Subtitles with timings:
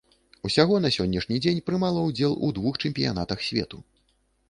[0.47, 3.77] Усяго на сённяшні дзень прымала ўдзел у двух чэмпіянатах свету.